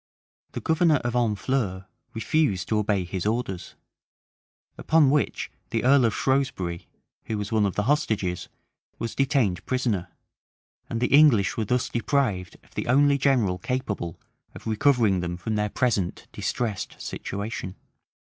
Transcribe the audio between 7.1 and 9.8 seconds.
who was one of the hostages, was detained